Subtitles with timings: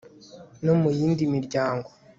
[0.65, 1.89] no mu yindi miryango